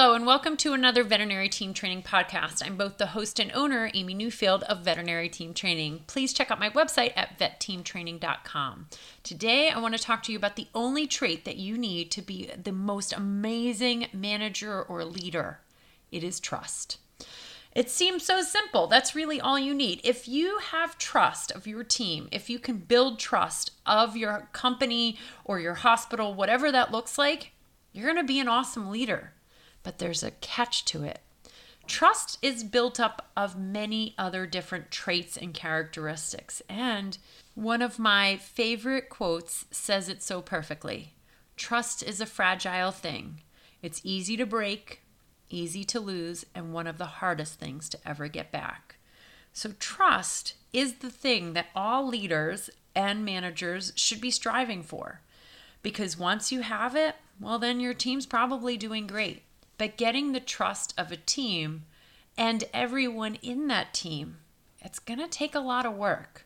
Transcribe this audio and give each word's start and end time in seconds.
Hello, 0.00 0.14
and 0.14 0.24
welcome 0.24 0.56
to 0.58 0.74
another 0.74 1.02
Veterinary 1.02 1.48
Team 1.48 1.74
Training 1.74 2.04
podcast. 2.04 2.64
I'm 2.64 2.76
both 2.76 2.98
the 2.98 3.06
host 3.08 3.40
and 3.40 3.50
owner, 3.52 3.90
Amy 3.94 4.14
Newfield 4.14 4.62
of 4.62 4.84
Veterinary 4.84 5.28
Team 5.28 5.52
Training. 5.52 6.04
Please 6.06 6.32
check 6.32 6.52
out 6.52 6.60
my 6.60 6.70
website 6.70 7.12
at 7.16 7.36
vetteamtraining.com. 7.36 8.86
Today, 9.24 9.70
I 9.70 9.80
want 9.80 9.96
to 9.96 10.00
talk 10.00 10.22
to 10.22 10.30
you 10.30 10.38
about 10.38 10.54
the 10.54 10.68
only 10.72 11.08
trait 11.08 11.44
that 11.46 11.56
you 11.56 11.76
need 11.76 12.12
to 12.12 12.22
be 12.22 12.48
the 12.62 12.70
most 12.70 13.12
amazing 13.12 14.06
manager 14.12 14.80
or 14.80 15.04
leader 15.04 15.58
it 16.12 16.22
is 16.22 16.38
trust. 16.38 16.98
It 17.74 17.90
seems 17.90 18.24
so 18.24 18.42
simple. 18.42 18.86
That's 18.86 19.16
really 19.16 19.40
all 19.40 19.58
you 19.58 19.74
need. 19.74 20.00
If 20.04 20.28
you 20.28 20.60
have 20.70 20.96
trust 20.98 21.50
of 21.50 21.66
your 21.66 21.82
team, 21.82 22.28
if 22.30 22.48
you 22.48 22.60
can 22.60 22.76
build 22.76 23.18
trust 23.18 23.72
of 23.84 24.16
your 24.16 24.48
company 24.52 25.18
or 25.44 25.58
your 25.58 25.74
hospital, 25.74 26.34
whatever 26.34 26.70
that 26.70 26.92
looks 26.92 27.18
like, 27.18 27.50
you're 27.92 28.06
going 28.06 28.16
to 28.16 28.22
be 28.22 28.38
an 28.38 28.46
awesome 28.46 28.92
leader. 28.92 29.32
But 29.88 29.96
there's 29.96 30.22
a 30.22 30.32
catch 30.32 30.84
to 30.84 31.02
it. 31.02 31.20
Trust 31.86 32.36
is 32.42 32.62
built 32.62 33.00
up 33.00 33.30
of 33.34 33.58
many 33.58 34.14
other 34.18 34.44
different 34.44 34.90
traits 34.90 35.34
and 35.34 35.54
characteristics. 35.54 36.60
And 36.68 37.16
one 37.54 37.80
of 37.80 37.98
my 37.98 38.36
favorite 38.36 39.08
quotes 39.08 39.64
says 39.70 40.10
it 40.10 40.22
so 40.22 40.42
perfectly 40.42 41.14
Trust 41.56 42.02
is 42.02 42.20
a 42.20 42.26
fragile 42.26 42.90
thing. 42.90 43.40
It's 43.80 44.02
easy 44.04 44.36
to 44.36 44.44
break, 44.44 45.00
easy 45.48 45.84
to 45.84 46.00
lose, 46.00 46.44
and 46.54 46.74
one 46.74 46.86
of 46.86 46.98
the 46.98 47.06
hardest 47.06 47.54
things 47.54 47.88
to 47.88 47.98
ever 48.06 48.28
get 48.28 48.52
back. 48.52 48.96
So, 49.54 49.72
trust 49.80 50.52
is 50.70 50.96
the 50.96 51.08
thing 51.08 51.54
that 51.54 51.70
all 51.74 52.06
leaders 52.06 52.68
and 52.94 53.24
managers 53.24 53.94
should 53.96 54.20
be 54.20 54.30
striving 54.30 54.82
for. 54.82 55.22
Because 55.80 56.18
once 56.18 56.52
you 56.52 56.60
have 56.60 56.94
it, 56.94 57.14
well, 57.40 57.58
then 57.58 57.80
your 57.80 57.94
team's 57.94 58.26
probably 58.26 58.76
doing 58.76 59.06
great. 59.06 59.44
But 59.78 59.96
getting 59.96 60.32
the 60.32 60.40
trust 60.40 60.92
of 60.98 61.10
a 61.10 61.16
team 61.16 61.84
and 62.36 62.64
everyone 62.74 63.36
in 63.36 63.68
that 63.68 63.94
team, 63.94 64.38
it's 64.80 64.98
going 64.98 65.20
to 65.20 65.28
take 65.28 65.54
a 65.54 65.60
lot 65.60 65.86
of 65.86 65.94
work. 65.94 66.44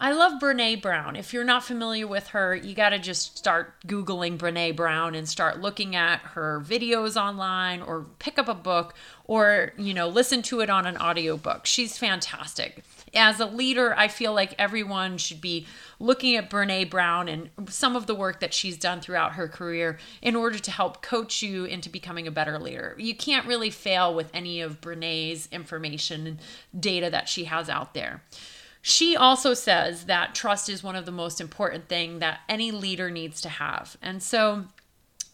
I 0.00 0.12
love 0.12 0.40
Brene 0.40 0.80
Brown. 0.80 1.16
If 1.16 1.32
you're 1.32 1.42
not 1.42 1.64
familiar 1.64 2.06
with 2.06 2.28
her, 2.28 2.54
you 2.54 2.72
got 2.74 2.90
to 2.90 3.00
just 3.00 3.36
start 3.36 3.74
Googling 3.84 4.38
Brene 4.38 4.76
Brown 4.76 5.16
and 5.16 5.28
start 5.28 5.60
looking 5.60 5.96
at 5.96 6.20
her 6.20 6.62
videos 6.64 7.20
online 7.20 7.82
or 7.82 8.06
pick 8.20 8.38
up 8.38 8.48
a 8.48 8.54
book 8.54 8.94
or, 9.24 9.72
you 9.76 9.92
know, 9.92 10.06
listen 10.06 10.42
to 10.42 10.60
it 10.60 10.70
on 10.70 10.86
an 10.86 10.96
audiobook. 10.98 11.66
She's 11.66 11.98
fantastic. 11.98 12.84
As 13.14 13.40
a 13.40 13.46
leader, 13.46 13.94
I 13.96 14.08
feel 14.08 14.32
like 14.34 14.54
everyone 14.58 15.18
should 15.18 15.40
be 15.40 15.66
looking 15.98 16.36
at 16.36 16.50
Brene 16.50 16.90
Brown 16.90 17.28
and 17.28 17.50
some 17.68 17.96
of 17.96 18.06
the 18.06 18.14
work 18.14 18.40
that 18.40 18.54
she's 18.54 18.76
done 18.76 19.00
throughout 19.00 19.32
her 19.32 19.48
career 19.48 19.98
in 20.22 20.36
order 20.36 20.58
to 20.58 20.70
help 20.70 21.02
coach 21.02 21.42
you 21.42 21.64
into 21.64 21.88
becoming 21.88 22.26
a 22.26 22.32
better 22.32 22.58
leader. 22.58 22.94
You 22.98 23.14
can't 23.14 23.46
really 23.46 23.70
fail 23.70 24.14
with 24.14 24.30
any 24.32 24.60
of 24.60 24.80
Brene's 24.80 25.48
information 25.50 26.26
and 26.26 26.38
data 26.78 27.10
that 27.10 27.28
she 27.28 27.44
has 27.44 27.68
out 27.68 27.94
there. 27.94 28.22
She 28.80 29.16
also 29.16 29.54
says 29.54 30.06
that 30.06 30.34
trust 30.34 30.68
is 30.68 30.82
one 30.82 30.96
of 30.96 31.04
the 31.04 31.12
most 31.12 31.40
important 31.40 31.88
thing 31.88 32.20
that 32.20 32.40
any 32.48 32.70
leader 32.70 33.10
needs 33.10 33.40
to 33.42 33.48
have. 33.48 33.96
And 34.00 34.22
so 34.22 34.64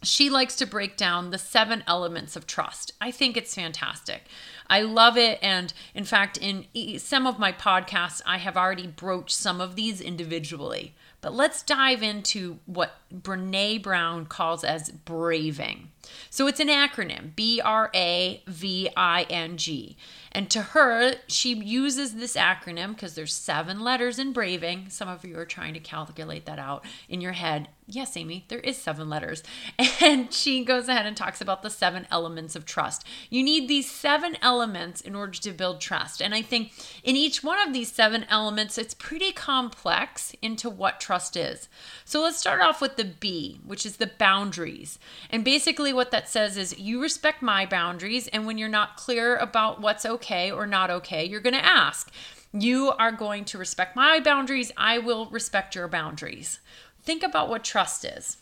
she 0.07 0.31
likes 0.31 0.57
to 0.57 0.67
break 0.67 0.97
down 0.97 1.31
the 1.31 1.39
seven 1.39 1.85
elements 1.87 2.37
of 2.37 2.47
trust. 2.47 2.93
I 3.01 3.11
think 3.11 3.37
it's 3.37 3.55
fantastic. 3.55 4.23
I 4.69 4.83
love 4.83 5.17
it. 5.17 5.39
And 5.43 5.73
in 5.95 6.05
fact, 6.05 6.39
in 6.39 6.67
some 6.99 7.27
of 7.27 7.39
my 7.39 7.53
podcasts, 7.53 8.23
I 8.25 8.39
have 8.39 8.57
already 8.57 8.87
broached 8.87 9.37
some 9.37 9.61
of 9.61 9.77
these 9.77 10.01
individually. 10.01 10.95
But 11.21 11.35
let's 11.35 11.63
dive 11.63 12.03
into 12.03 12.59
what 12.67 12.97
Brene 13.15 13.83
Brown 13.83 14.27
calls 14.27 14.63
as 14.63 14.91
braving. 14.91 15.91
So 16.29 16.47
it's 16.47 16.61
an 16.61 16.69
acronym 16.69 17.35
B 17.35 17.63
R 17.65 17.91
A 17.95 18.43
V 18.47 18.91
I 18.95 19.23
N 19.31 19.57
G. 19.57 19.97
And 20.33 20.51
to 20.51 20.61
her, 20.61 21.15
she 21.27 21.55
uses 21.55 22.15
this 22.15 22.37
acronym 22.37 22.89
because 22.89 23.15
there's 23.15 23.33
seven 23.33 23.81
letters 23.81 24.19
in 24.19 24.35
braving. 24.35 24.91
Some 24.91 25.09
of 25.09 25.25
you 25.25 25.39
are 25.39 25.47
trying 25.47 25.73
to 25.73 25.81
calculate 25.81 26.45
that 26.45 26.59
out 26.59 26.85
in 27.09 27.23
your 27.23 27.33
head. 27.33 27.69
Yes, 27.87 28.17
Amy, 28.17 28.47
there 28.49 28.61
is 28.61 28.79
seven 28.79 29.11
letters. 29.11 29.43
And 30.01 30.33
she 30.33 30.65
goes 30.65 30.89
ahead 30.89 31.07
and 31.07 31.17
talks 31.17 31.41
about 31.41 31.63
the 31.63 31.71
seven 31.71 32.07
elements 32.11 32.57
of 32.57 32.65
trust. 32.65 33.05
You 33.31 33.43
need 33.43 33.69
these 33.69 33.91
seven 33.91 34.37
elements 34.43 35.01
in 35.01 35.15
order 35.15 35.39
to 35.39 35.53
build 35.53 35.81
trust. 35.81 36.21
And 36.21 36.35
I 36.35 36.43
think 36.43 36.73
in 37.03 37.17
each 37.17 37.43
one 37.43 37.59
of 37.67 37.73
these 37.73 37.91
seven 37.91 38.25
elements, 38.29 38.77
it's 38.77 38.93
pretty 38.93 39.33
complex 39.33 40.35
into 40.43 40.69
what 40.69 41.01
trust 41.01 41.37
is. 41.37 41.69
So 42.05 42.21
let's 42.23 42.39
start 42.39 42.61
off 42.61 42.81
with 42.81 42.97
the 42.97 43.05
B, 43.05 43.61
which 43.65 43.87
is 43.87 43.97
the 43.97 44.11
boundaries. 44.19 44.99
And 45.31 45.45
basically, 45.45 45.93
what 45.93 46.11
that 46.11 46.29
says 46.29 46.57
is 46.57 46.79
you 46.79 47.01
respect 47.01 47.41
my 47.41 47.65
boundaries. 47.65 48.29
And 48.29 48.47
when 48.47 48.59
you're 48.59 48.69
not 48.69 48.97
clear 48.97 49.37
about 49.37 49.81
what's 49.81 50.07
okay 50.07 50.51
or 50.51 50.67
not 50.67 50.91
okay, 50.91 51.25
you're 51.25 51.41
going 51.41 51.55
to 51.55 51.65
ask. 51.65 52.11
You 52.53 52.91
are 52.91 53.13
going 53.13 53.45
to 53.47 53.59
respect 53.59 53.97
my 53.97 54.21
boundaries. 54.21 54.71
I 54.77 54.99
will 54.99 55.27
respect 55.27 55.75
your 55.75 55.89
boundaries. 55.89 56.61
Think 57.05 57.23
about 57.23 57.49
what 57.49 57.65
trust 57.65 58.05
is. 58.05 58.39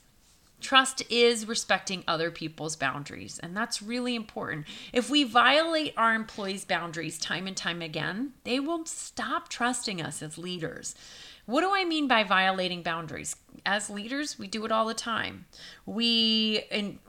Trust 0.60 1.02
is 1.10 1.48
respecting 1.48 2.04
other 2.06 2.30
people's 2.30 2.76
boundaries, 2.76 3.40
and 3.42 3.56
that's 3.56 3.82
really 3.82 4.14
important. 4.14 4.66
If 4.92 5.10
we 5.10 5.24
violate 5.24 5.92
our 5.96 6.14
employees' 6.14 6.64
boundaries 6.64 7.18
time 7.18 7.48
and 7.48 7.56
time 7.56 7.82
again, 7.82 8.34
they 8.44 8.60
will 8.60 8.86
stop 8.86 9.48
trusting 9.48 10.00
us 10.00 10.22
as 10.22 10.38
leaders. 10.38 10.94
What 11.46 11.62
do 11.62 11.70
I 11.74 11.84
mean 11.84 12.06
by 12.06 12.22
violating 12.22 12.84
boundaries? 12.84 13.34
As 13.64 13.90
leaders, 13.90 14.38
we 14.38 14.46
do 14.46 14.64
it 14.64 14.72
all 14.72 14.86
the 14.86 14.94
time. 14.94 15.46
We 15.86 16.64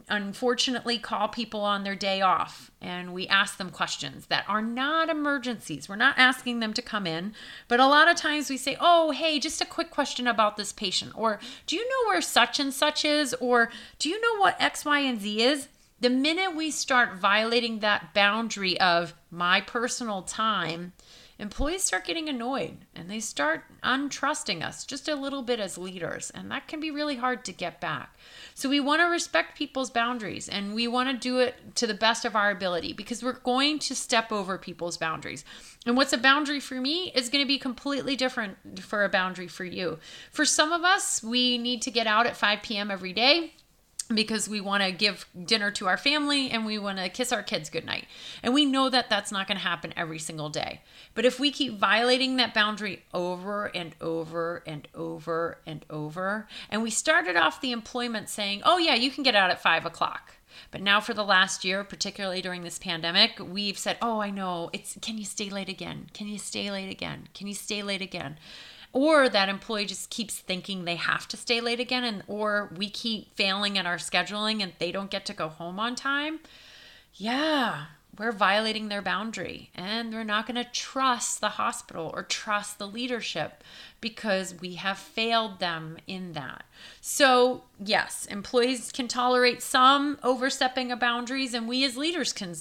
unfortunately 0.10 1.00
call 1.00 1.28
people 1.28 1.62
on 1.62 1.84
their 1.84 1.96
day 1.96 2.22
off 2.22 2.72
and 2.82 3.14
we 3.14 3.28
ask 3.28 3.58
them 3.58 3.70
questions 3.70 4.28
that 4.28 4.46
are 4.48 4.62
not 4.62 5.10
emergencies. 5.10 5.90
We're 5.90 5.96
not 5.96 6.18
asking 6.18 6.60
them 6.60 6.74
to 6.74 6.82
come 6.82 7.08
in, 7.08 7.34
but 7.68 7.80
a 7.80 7.88
lot 7.88 8.10
of 8.10 8.16
times 8.16 8.50
we 8.50 8.58
say, 8.58 8.78
Oh, 8.80 9.12
hey, 9.12 9.40
just 9.40 9.62
a 9.62 9.66
quick 9.66 9.90
question 9.90 10.28
about 10.28 10.58
this 10.58 10.72
patient. 10.72 11.14
Or 11.16 11.40
do 11.66 11.76
you 11.76 11.84
know 11.84 12.10
where 12.10 12.22
such 12.22 12.60
and 12.60 12.74
such 12.74 13.06
is? 13.06 13.34
Or 13.36 13.70
do 14.00 14.10
you 14.10 14.22
know 14.22 14.40
what 14.40 14.62
X, 14.62 14.86
Y, 14.86 15.00
and 15.00 15.20
Z 15.20 15.42
is? 15.42 15.68
The 16.04 16.10
minute 16.10 16.54
we 16.54 16.70
start 16.70 17.16
violating 17.16 17.80
that 17.80 18.14
boundary 18.14 18.78
of 18.82 19.14
my 19.32 19.62
personal 19.62 20.22
time, 20.22 20.92
employees 21.44 21.84
start 21.84 22.06
getting 22.06 22.30
annoyed 22.30 22.78
and 22.96 23.12
they 23.12 23.20
start 23.20 23.66
untrusting 23.84 24.64
us 24.64 24.86
just 24.86 25.10
a 25.10 25.16
little 25.16 25.42
bit 25.42 25.60
as 25.60 25.78
leaders. 25.78 26.32
And 26.34 26.50
that 26.50 26.70
can 26.70 26.80
be 26.80 26.90
really 26.90 27.18
hard 27.18 27.44
to 27.44 27.52
get 27.52 27.82
back. 27.82 28.18
So 28.56 28.70
we 28.70 28.80
want 28.80 29.02
to 29.02 29.08
respect 29.08 29.58
people's 29.58 29.90
boundaries 29.90 30.48
and 30.48 30.74
we 30.74 30.88
want 30.88 31.10
to 31.10 31.18
do 31.18 31.40
it 31.40 31.76
to 31.76 31.86
the 31.86 31.94
best 31.94 32.24
of 32.24 32.34
our 32.34 32.50
ability 32.50 32.94
because 32.94 33.22
we're 33.22 33.34
going 33.34 33.78
to 33.80 33.94
step 33.94 34.32
over 34.32 34.58
people's 34.58 34.96
boundaries. 34.96 35.44
And 35.86 35.98
what's 35.98 36.14
a 36.14 36.18
boundary 36.18 36.62
for 36.62 36.80
me 36.80 37.12
is 37.14 37.28
going 37.28 37.44
to 37.44 37.48
be 37.48 37.60
completely 37.60 38.16
different 38.16 38.80
for 38.80 39.04
a 39.04 39.10
boundary 39.10 39.50
for 39.50 39.66
you. 39.66 40.00
For 40.32 40.46
some 40.46 40.72
of 40.72 40.86
us, 40.86 41.22
we 41.22 41.58
need 41.58 41.82
to 41.82 41.92
get 41.92 42.08
out 42.08 42.26
at 42.26 42.38
5 42.38 42.62
p.m. 42.64 42.90
every 42.90 43.12
day 43.12 43.52
because 44.14 44.50
we 44.50 44.62
want 44.62 44.84
to 44.84 44.92
give 44.92 45.28
dinner 45.46 45.72
to 45.72 45.88
our 45.88 45.98
family 45.98 46.50
and 46.50 46.66
we 46.66 46.78
want 46.78 46.98
to 46.98 47.10
kiss 47.10 47.32
our 47.32 47.44
kids 47.44 47.70
goodnight. 47.70 48.06
And 48.42 48.54
we 48.54 48.66
know 48.66 48.90
that 48.90 49.10
that's 49.10 49.32
not 49.32 49.48
going 49.48 49.58
to 49.58 49.64
happen 49.64 49.94
every 49.96 50.20
single 50.20 50.50
day. 50.50 50.82
But 51.16 51.26
if 51.26 51.40
we 51.40 51.52
keep 51.52 51.78
violating 51.78 52.38
that 52.38 52.54
boundary 52.54 53.04
over 53.14 53.66
and 53.76 53.96
over 54.02 54.64
and 54.66 54.88
over 54.94 55.60
and 55.66 55.86
over, 55.90 56.48
and 56.70 56.82
we 56.82 56.90
started 56.90 57.36
off 57.36 57.62
the 57.62 57.72
employment 57.72 58.30
saying, 58.30 58.62
oh, 58.66 58.78
yeah, 58.78 58.96
you 58.96 59.12
can 59.12 59.24
get 59.24 59.36
out 59.36 59.52
at 59.52 59.62
five 59.62 59.86
o'clock. 59.86 60.34
But 60.72 60.82
now 60.82 61.00
for 61.00 61.14
the 61.14 61.24
last 61.24 61.66
year, 61.66 61.84
particularly 61.84 62.42
during 62.42 62.64
this 62.64 62.80
pandemic, 62.80 63.40
we've 63.40 63.78
said, 63.78 63.98
"Oh, 64.02 64.20
I 64.20 64.30
know. 64.30 64.70
It's 64.72 64.98
can 65.02 65.18
you 65.18 65.26
stay 65.26 65.50
late 65.50 65.70
again? 65.70 66.10
Can 66.14 66.28
you 66.28 66.38
stay 66.38 66.70
late 66.70 66.92
again? 66.92 67.30
Can 67.34 67.48
you 67.48 67.54
stay 67.54 67.82
late 67.82 68.02
again?" 68.02 68.38
Or 68.94 69.28
that 69.28 69.50
employee 69.50 69.86
just 69.86 70.10
keeps 70.10 70.38
thinking 70.40 70.86
they 70.86 70.96
have 70.96 71.28
to 71.28 71.36
stay 71.36 71.60
late 71.60 71.80
again 71.80 72.04
and 72.04 72.24
or 72.28 72.72
we 72.78 72.90
keep 72.90 73.36
failing 73.36 73.78
at 73.78 73.86
our 73.86 73.98
scheduling 73.98 74.62
and 74.64 74.72
they 74.80 74.92
don't 74.92 75.12
get 75.12 75.26
to 75.26 75.34
go 75.34 75.50
home 75.50 75.80
on 75.80 75.96
time. 75.96 76.40
Yeah 77.16 77.86
we're 78.18 78.32
violating 78.32 78.90
their 78.90 79.02
boundary 79.02 79.72
and 79.74 80.14
we're 80.14 80.24
not 80.24 80.46
going 80.46 80.64
to 80.64 80.70
trust 80.72 81.42
the 81.42 81.50
hospital 81.50 82.12
or 82.14 82.24
trust 82.24 82.78
the 82.78 82.88
leadership 82.88 83.64
because 84.02 84.54
we 84.60 84.76
have 84.76 84.98
failed 84.98 85.60
them 85.60 85.98
in 86.06 86.34
that. 86.34 86.66
So, 87.02 87.64
yes, 87.84 88.26
employees 88.28 88.92
can 88.92 89.08
tolerate 89.08 89.64
some 89.64 90.20
overstepping 90.22 90.92
of 90.92 91.00
boundaries 91.00 91.54
and 91.54 91.68
we 91.68 91.84
as 91.84 91.98
leaders 91.98 92.34
can 92.34 92.56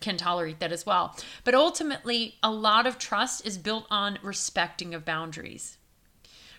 can 0.00 0.16
tolerate 0.16 0.60
that 0.60 0.72
as 0.72 0.84
well. 0.84 1.16
But 1.44 1.54
ultimately, 1.54 2.36
a 2.42 2.50
lot 2.50 2.86
of 2.86 2.98
trust 2.98 3.46
is 3.46 3.56
built 3.58 3.86
on 3.90 4.18
respecting 4.22 4.94
of 4.94 5.04
boundaries. 5.04 5.78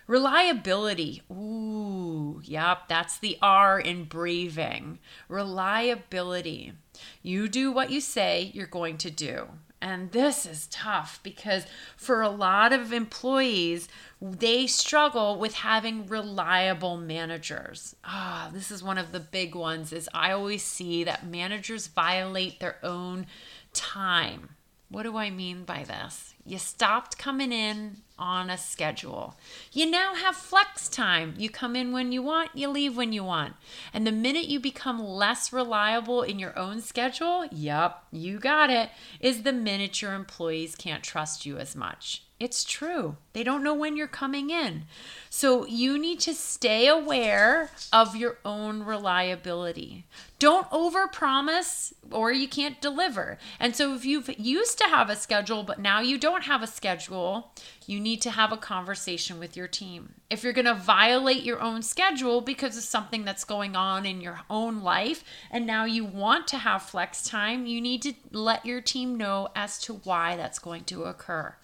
Reliability. 0.07 1.21
Ooh, 1.31 2.41
yep, 2.43 2.87
that's 2.87 3.17
the 3.17 3.37
R 3.41 3.79
in 3.79 4.05
braving. 4.05 4.99
Reliability. 5.29 6.73
You 7.21 7.47
do 7.47 7.71
what 7.71 7.89
you 7.89 8.01
say 8.01 8.51
you're 8.53 8.67
going 8.67 8.97
to 8.99 9.09
do. 9.09 9.47
And 9.83 10.13
this 10.13 10.45
is 10.45 10.67
tough 10.67 11.19
because 11.23 11.65
for 11.97 12.21
a 12.21 12.29
lot 12.29 12.71
of 12.71 12.93
employees, 12.93 13.89
they 14.21 14.65
struggle 14.65 15.37
with 15.37 15.55
having 15.55 16.07
reliable 16.07 16.95
managers. 16.95 17.93
Ah, 18.05 18.49
this 18.53 18.71
is 18.71 18.81
one 18.81 18.97
of 18.97 19.11
the 19.11 19.19
big 19.19 19.55
ones 19.55 19.91
is 19.91 20.09
I 20.13 20.31
always 20.31 20.63
see 20.63 21.03
that 21.03 21.27
managers 21.27 21.87
violate 21.87 22.61
their 22.61 22.77
own 22.81 23.27
time. 23.73 24.55
What 24.87 25.03
do 25.03 25.17
I 25.17 25.29
mean 25.29 25.65
by 25.65 25.83
this? 25.83 26.33
You 26.45 26.59
stopped 26.59 27.17
coming 27.17 27.51
in 27.51 28.03
on 28.23 28.49
a 28.49 28.57
schedule. 28.57 29.35
You 29.73 29.91
now 29.91 30.15
have 30.15 30.37
flex 30.37 30.87
time. 30.87 31.33
You 31.37 31.49
come 31.49 31.75
in 31.75 31.91
when 31.91 32.13
you 32.13 32.23
want, 32.23 32.51
you 32.55 32.69
leave 32.69 32.95
when 32.95 33.11
you 33.11 33.21
want. 33.21 33.53
And 33.93 34.07
the 34.07 34.13
minute 34.13 34.45
you 34.45 34.61
become 34.61 35.03
less 35.03 35.51
reliable 35.51 36.21
in 36.21 36.39
your 36.39 36.57
own 36.57 36.79
schedule, 36.79 37.45
yep, 37.51 38.01
you 38.13 38.39
got 38.39 38.69
it, 38.69 38.91
is 39.19 39.43
the 39.43 39.51
minute 39.51 40.01
your 40.01 40.13
employees 40.13 40.73
can't 40.73 41.03
trust 41.03 41.45
you 41.45 41.57
as 41.57 41.75
much. 41.75 42.23
It's 42.39 42.63
true. 42.63 43.17
They 43.33 43.43
don't 43.43 43.63
know 43.63 43.73
when 43.73 43.97
you're 43.97 44.07
coming 44.07 44.49
in. 44.49 44.83
So 45.29 45.65
you 45.65 45.97
need 45.97 46.19
to 46.21 46.33
stay 46.33 46.87
aware 46.87 47.71
of 47.91 48.15
your 48.15 48.37
own 48.45 48.83
reliability. 48.83 50.05
Don't 50.43 50.69
overpromise 50.71 51.93
or 52.11 52.29
you 52.33 52.49
can't 52.49 52.81
deliver. 52.81 53.37
And 53.61 53.73
so 53.77 53.95
if 53.95 54.03
you've 54.03 54.27
used 54.37 54.77
to 54.79 54.89
have 54.89 55.09
a 55.09 55.15
schedule 55.15 55.63
but 55.63 55.79
now 55.79 56.01
you 56.01 56.17
don't 56.17 56.43
have 56.43 56.61
a 56.61 56.67
schedule, 56.67 57.53
you 57.87 57.97
need 57.97 58.21
to 58.23 58.31
have 58.31 58.51
a 58.51 58.57
conversation 58.57 59.39
with 59.39 59.55
your 59.55 59.69
team. 59.69 60.15
If 60.29 60.43
you're 60.43 60.51
going 60.51 60.65
to 60.65 60.73
violate 60.73 61.43
your 61.43 61.61
own 61.61 61.81
schedule 61.81 62.41
because 62.41 62.75
of 62.75 62.83
something 62.83 63.23
that's 63.23 63.45
going 63.45 63.77
on 63.77 64.05
in 64.05 64.19
your 64.19 64.41
own 64.49 64.81
life 64.81 65.23
and 65.49 65.65
now 65.65 65.85
you 65.85 66.03
want 66.03 66.45
to 66.49 66.57
have 66.57 66.83
flex 66.83 67.23
time, 67.23 67.65
you 67.65 67.79
need 67.79 68.01
to 68.01 68.13
let 68.33 68.65
your 68.65 68.81
team 68.81 69.15
know 69.15 69.47
as 69.55 69.79
to 69.83 69.93
why 69.93 70.35
that's 70.35 70.59
going 70.59 70.83
to 70.83 71.03
occur. 71.03 71.55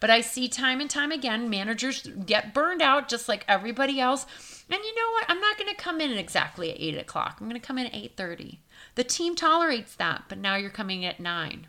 But 0.00 0.10
I 0.10 0.22
see 0.22 0.48
time 0.48 0.80
and 0.80 0.90
time 0.90 1.12
again 1.12 1.48
managers 1.48 2.02
get 2.26 2.52
burned 2.52 2.82
out 2.82 3.08
just 3.08 3.28
like 3.28 3.44
everybody 3.46 4.00
else. 4.00 4.26
And 4.70 4.82
you 4.82 4.94
know 4.94 5.10
what? 5.12 5.26
I'm 5.28 5.40
not 5.40 5.58
going 5.58 5.70
to 5.70 5.80
come 5.80 6.00
in 6.00 6.12
exactly 6.12 6.70
at 6.70 6.80
eight 6.80 6.96
o'clock. 6.96 7.36
I'm 7.38 7.48
going 7.48 7.60
to 7.60 7.66
come 7.66 7.78
in 7.78 7.86
at 7.86 7.94
eight 7.94 8.16
thirty. 8.16 8.60
The 8.94 9.04
team 9.04 9.34
tolerates 9.34 9.94
that, 9.96 10.24
but 10.28 10.38
now 10.38 10.56
you're 10.56 10.70
coming 10.70 11.04
at 11.04 11.20
nine. 11.20 11.66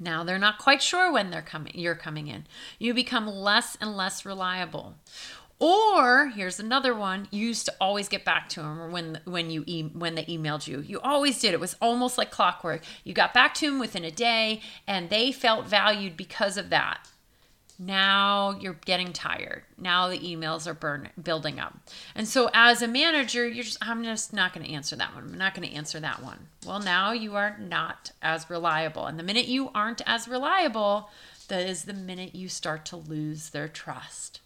Now 0.00 0.24
they're 0.24 0.38
not 0.38 0.58
quite 0.58 0.82
sure 0.82 1.12
when 1.12 1.30
they're 1.30 1.42
coming. 1.42 1.72
You're 1.76 1.94
coming 1.94 2.26
in. 2.26 2.46
You 2.78 2.94
become 2.94 3.26
less 3.26 3.76
and 3.80 3.96
less 3.96 4.24
reliable. 4.24 4.94
Or 5.60 6.28
here's 6.28 6.58
another 6.58 6.94
one: 6.94 7.28
you 7.30 7.46
used 7.46 7.66
to 7.66 7.74
always 7.80 8.08
get 8.08 8.24
back 8.24 8.48
to 8.50 8.60
them 8.60 8.90
when 8.90 9.20
when 9.24 9.50
you 9.50 9.62
e- 9.66 9.90
when 9.92 10.14
they 10.16 10.24
emailed 10.24 10.66
you. 10.66 10.80
You 10.80 11.00
always 11.00 11.38
did. 11.40 11.54
It 11.54 11.60
was 11.60 11.76
almost 11.80 12.18
like 12.18 12.30
clockwork. 12.30 12.82
You 13.04 13.14
got 13.14 13.32
back 13.32 13.54
to 13.54 13.70
them 13.70 13.78
within 13.78 14.04
a 14.04 14.10
day, 14.10 14.62
and 14.86 15.10
they 15.10 15.30
felt 15.30 15.66
valued 15.66 16.16
because 16.16 16.56
of 16.56 16.70
that. 16.70 17.06
Now 17.78 18.56
you're 18.60 18.78
getting 18.84 19.12
tired. 19.12 19.64
Now 19.78 20.08
the 20.08 20.18
emails 20.18 20.66
are 20.66 20.74
burn, 20.74 21.10
building 21.20 21.58
up. 21.58 21.76
And 22.14 22.28
so 22.28 22.50
as 22.54 22.82
a 22.82 22.88
manager, 22.88 23.48
you're 23.48 23.64
just 23.64 23.78
I'm 23.82 24.04
just 24.04 24.32
not 24.32 24.52
going 24.52 24.66
to 24.66 24.72
answer 24.72 24.96
that 24.96 25.14
one. 25.14 25.24
I'm 25.24 25.38
not 25.38 25.54
going 25.54 25.68
to 25.68 25.74
answer 25.74 25.98
that 26.00 26.22
one. 26.22 26.46
Well, 26.66 26.80
now 26.80 27.12
you 27.12 27.34
are 27.34 27.56
not 27.58 28.12
as 28.22 28.48
reliable. 28.48 29.06
And 29.06 29.18
the 29.18 29.24
minute 29.24 29.46
you 29.46 29.70
aren't 29.74 30.02
as 30.06 30.28
reliable, 30.28 31.10
that 31.48 31.68
is 31.68 31.84
the 31.84 31.94
minute 31.94 32.34
you 32.34 32.48
start 32.48 32.84
to 32.86 32.96
lose 32.96 33.50
their 33.50 33.68
trust. 33.68 34.40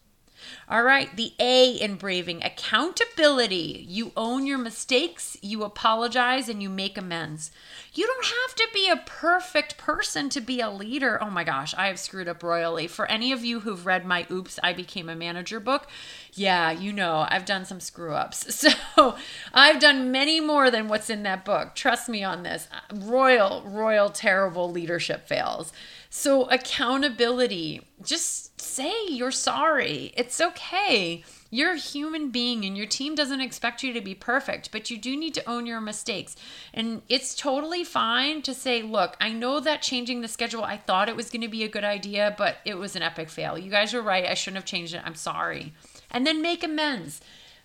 All 0.69 0.83
right, 0.83 1.15
the 1.17 1.33
A 1.39 1.71
in 1.71 1.97
braving 1.97 2.43
accountability. 2.43 3.87
You 3.89 4.13
own 4.17 4.47
your 4.47 4.59
mistakes, 4.59 5.37
you 5.41 5.65
apologize, 5.65 6.49
and 6.49 6.63
you 6.63 6.69
make 6.69 6.99
amends. 6.99 7.51
You 7.95 8.07
don't 8.07 8.27
have 8.27 8.55
to 8.57 8.69
be 8.73 8.89
a 8.89 9.03
perfect 9.05 9.79
person 9.79 10.29
to 10.31 10.41
be 10.41 10.61
a 10.61 10.71
leader. 10.71 11.19
Oh 11.23 11.31
my 11.31 11.45
gosh, 11.45 11.75
I 11.75 11.87
have 11.87 11.99
screwed 11.99 12.29
up 12.29 12.43
royally. 12.43 12.87
For 12.87 13.07
any 13.07 13.33
of 13.33 13.45
you 13.45 13.61
who've 13.61 13.87
read 13.87 14.05
my 14.05 14.27
Oops, 14.31 14.59
I 14.63 14.73
Became 14.73 15.09
a 15.09 15.17
Manager 15.17 15.59
book, 15.59 15.89
yeah, 16.35 16.71
you 16.71 16.93
know, 16.93 17.27
I've 17.29 17.45
done 17.45 17.65
some 17.65 17.81
screw 17.81 18.15
ups. 18.15 18.67
So 18.99 19.17
I've 19.55 19.81
done 19.81 20.11
many 20.11 20.41
more 20.41 20.71
than 20.71 20.89
what's 20.89 21.09
in 21.09 21.23
that 21.23 21.45
book. 21.45 21.75
Trust 21.75 22.09
me 22.09 22.25
on 22.25 22.43
this. 22.43 22.69
Royal, 22.93 23.63
royal, 23.65 24.11
terrible 24.11 24.71
leadership 24.71 25.27
fails. 25.29 25.73
So, 26.11 26.45
accountability, 26.45 27.83
just 28.03 28.61
say 28.61 28.95
you're 29.09 29.31
sorry. 29.31 30.13
It's 30.17 30.41
okay. 30.41 31.23
You're 31.51 31.73
a 31.73 31.79
human 31.79 32.31
being 32.31 32.65
and 32.65 32.77
your 32.77 32.87
team 32.87 33.15
doesn't 33.15 33.41
expect 33.41 33.83
you 33.83 33.93
to 33.93 34.01
be 34.01 34.15
perfect, 34.15 34.71
but 34.71 34.91
you 34.91 34.99
do 34.99 35.17
need 35.17 35.35
to 35.35 35.49
own 35.49 35.67
your 35.67 35.81
mistakes. 35.81 36.37
And 36.75 37.03
it's 37.09 37.35
totally 37.35 37.85
fine 37.85 38.43
to 38.43 38.55
say, 38.55 38.83
look, 38.83 39.17
I 39.21 39.33
know 39.33 39.61
that 39.61 39.83
changing 39.83 40.21
the 40.21 40.29
schedule, 40.29 40.65
I 40.65 40.77
thought 40.77 41.09
it 41.09 41.17
was 41.17 41.31
going 41.31 41.43
to 41.43 41.49
be 41.49 41.65
a 41.65 41.69
good 41.69 41.85
idea, 41.85 42.35
but 42.37 42.59
it 42.65 42.75
was 42.75 42.97
an 42.97 43.03
epic 43.03 43.31
fail. 43.31 43.59
You 43.59 43.71
guys 43.71 43.95
are 43.95 44.03
right. 44.03 44.27
I 44.27 44.35
shouldn't 44.35 44.59
have 44.59 44.65
changed 44.67 44.95
it. 44.95 45.03
I'm 45.05 45.15
sorry. 45.15 45.73
And 46.11 46.27
then 46.27 46.43
make 46.43 46.63
amends. 46.63 47.21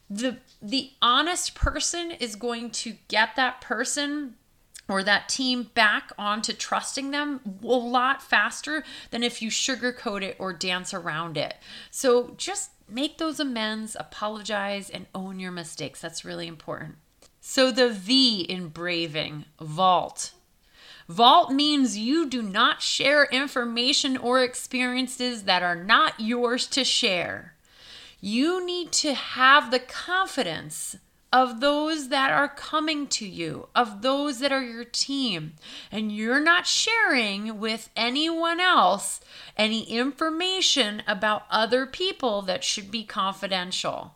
The 0.09 0.37
the 0.61 0.91
honest 1.01 1.55
person 1.55 2.11
is 2.11 2.35
going 2.35 2.71
to 2.71 2.95
get 3.07 3.35
that 3.35 3.61
person 3.61 4.35
or 4.87 5.03
that 5.03 5.29
team 5.29 5.71
back 5.73 6.11
onto 6.17 6.53
trusting 6.53 7.11
them 7.11 7.39
a 7.63 7.67
lot 7.67 8.21
faster 8.21 8.83
than 9.11 9.23
if 9.23 9.41
you 9.41 9.49
sugarcoat 9.49 10.21
it 10.21 10.35
or 10.39 10.53
dance 10.53 10.93
around 10.93 11.37
it. 11.37 11.55
So 11.89 12.33
just 12.37 12.71
make 12.89 13.17
those 13.17 13.39
amends, 13.39 13.95
apologize, 13.99 14.89
and 14.89 15.07
own 15.15 15.39
your 15.39 15.51
mistakes. 15.51 16.01
That's 16.01 16.25
really 16.25 16.47
important. 16.47 16.95
So 17.39 17.71
the 17.71 17.89
V 17.89 18.41
in 18.41 18.69
braving, 18.69 19.45
vault. 19.59 20.31
Vault 21.09 21.51
means 21.51 21.97
you 21.97 22.29
do 22.29 22.41
not 22.41 22.81
share 22.81 23.25
information 23.25 24.15
or 24.15 24.41
experiences 24.41 25.43
that 25.43 25.61
are 25.61 25.75
not 25.75 26.19
yours 26.19 26.67
to 26.67 26.83
share. 26.83 27.55
You 28.21 28.65
need 28.65 28.93
to 28.93 29.13
have 29.13 29.69
the 29.69 29.79
confidence 29.79 30.95
of 31.33 31.61
those 31.61 32.09
that 32.09 32.31
are 32.31 32.47
coming 32.47 33.07
to 33.07 33.27
you, 33.27 33.67
of 33.75 34.03
those 34.03 34.37
that 34.37 34.51
are 34.51 34.61
your 34.63 34.85
team, 34.85 35.53
and 35.91 36.11
you're 36.11 36.39
not 36.39 36.67
sharing 36.67 37.59
with 37.59 37.89
anyone 37.95 38.59
else 38.59 39.19
any 39.57 39.81
information 39.89 41.01
about 41.07 41.47
other 41.49 41.87
people 41.87 42.43
that 42.43 42.63
should 42.63 42.91
be 42.91 43.03
confidential. 43.03 44.13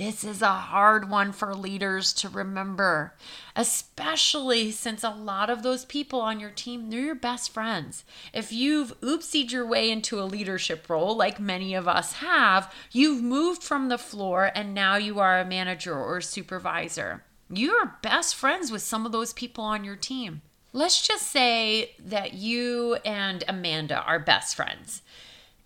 This 0.00 0.24
is 0.24 0.40
a 0.40 0.48
hard 0.48 1.10
one 1.10 1.30
for 1.30 1.54
leaders 1.54 2.14
to 2.14 2.30
remember, 2.30 3.12
especially 3.54 4.70
since 4.70 5.04
a 5.04 5.10
lot 5.10 5.50
of 5.50 5.62
those 5.62 5.84
people 5.84 6.22
on 6.22 6.40
your 6.40 6.48
team, 6.48 6.88
they're 6.88 7.00
your 7.00 7.14
best 7.14 7.52
friends. 7.52 8.02
If 8.32 8.50
you've 8.50 8.98
oopsied 9.02 9.52
your 9.52 9.66
way 9.66 9.90
into 9.90 10.18
a 10.18 10.24
leadership 10.24 10.88
role, 10.88 11.14
like 11.14 11.38
many 11.38 11.74
of 11.74 11.86
us 11.86 12.14
have, 12.14 12.74
you've 12.90 13.22
moved 13.22 13.62
from 13.62 13.90
the 13.90 13.98
floor 13.98 14.50
and 14.54 14.72
now 14.72 14.96
you 14.96 15.20
are 15.20 15.38
a 15.38 15.44
manager 15.44 15.94
or 15.94 16.22
supervisor. 16.22 17.22
You're 17.50 17.98
best 18.00 18.34
friends 18.34 18.72
with 18.72 18.80
some 18.80 19.04
of 19.04 19.12
those 19.12 19.34
people 19.34 19.64
on 19.64 19.84
your 19.84 19.96
team. 19.96 20.40
Let's 20.72 21.06
just 21.06 21.26
say 21.26 21.94
that 21.98 22.32
you 22.32 22.94
and 23.04 23.44
Amanda 23.46 24.00
are 24.00 24.18
best 24.18 24.56
friends, 24.56 25.02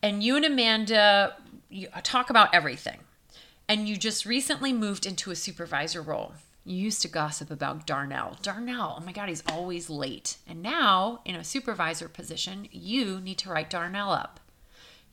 and 0.02 0.24
you 0.24 0.34
and 0.34 0.44
Amanda 0.44 1.36
you 1.70 1.86
talk 2.02 2.30
about 2.30 2.52
everything 2.52 2.98
and 3.68 3.88
you 3.88 3.96
just 3.96 4.26
recently 4.26 4.72
moved 4.72 5.06
into 5.06 5.30
a 5.30 5.36
supervisor 5.36 6.02
role. 6.02 6.34
You 6.66 6.76
used 6.76 7.02
to 7.02 7.08
gossip 7.08 7.50
about 7.50 7.86
Darnell. 7.86 8.38
Darnell, 8.42 8.96
oh 8.98 9.04
my 9.04 9.12
God, 9.12 9.28
he's 9.28 9.42
always 9.50 9.90
late. 9.90 10.38
And 10.46 10.62
now, 10.62 11.20
in 11.24 11.34
a 11.34 11.44
supervisor 11.44 12.08
position, 12.08 12.68
you 12.70 13.20
need 13.20 13.38
to 13.38 13.50
write 13.50 13.68
Darnell 13.68 14.10
up. 14.10 14.40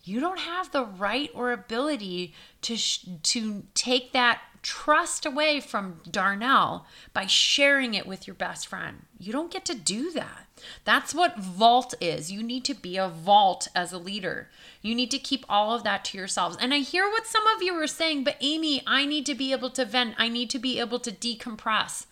You 0.03 0.19
don't 0.19 0.39
have 0.39 0.71
the 0.71 0.85
right 0.85 1.29
or 1.33 1.51
ability 1.51 2.33
to 2.63 2.75
sh- 2.75 3.05
to 3.23 3.63
take 3.73 4.13
that 4.13 4.41
trust 4.63 5.25
away 5.25 5.59
from 5.59 6.01
Darnell 6.09 6.85
by 7.13 7.25
sharing 7.25 7.93
it 7.93 8.05
with 8.05 8.27
your 8.27 8.35
best 8.35 8.67
friend. 8.67 9.05
You 9.19 9.31
don't 9.31 9.51
get 9.51 9.65
to 9.65 9.75
do 9.75 10.11
that. 10.11 10.47
That's 10.83 11.15
what 11.15 11.39
vault 11.39 11.95
is. 11.99 12.31
You 12.31 12.43
need 12.43 12.63
to 12.65 12.75
be 12.75 12.97
a 12.97 13.07
vault 13.07 13.67
as 13.73 13.91
a 13.91 13.97
leader. 13.97 14.49
You 14.81 14.93
need 14.93 15.09
to 15.11 15.19
keep 15.19 15.45
all 15.49 15.73
of 15.73 15.83
that 15.83 16.05
to 16.05 16.17
yourselves. 16.17 16.57
And 16.59 16.73
I 16.73 16.79
hear 16.79 17.09
what 17.09 17.25
some 17.25 17.45
of 17.47 17.63
you 17.63 17.73
are 17.73 17.87
saying, 17.87 18.23
but 18.23 18.37
Amy, 18.41 18.83
I 18.85 19.05
need 19.05 19.25
to 19.27 19.35
be 19.35 19.51
able 19.51 19.71
to 19.71 19.85
vent. 19.85 20.15
I 20.17 20.27
need 20.27 20.49
to 20.51 20.59
be 20.59 20.79
able 20.79 20.99
to 20.99 21.11
decompress. 21.11 22.05